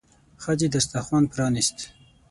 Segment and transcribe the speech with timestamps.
[0.43, 1.77] ښځې دسترخوان پرانيست.